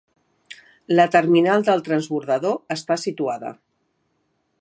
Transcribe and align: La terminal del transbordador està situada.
La 0.99 1.05
terminal 1.15 1.65
del 1.67 1.83
transbordador 1.89 2.57
està 2.77 2.99
situada. 3.03 3.53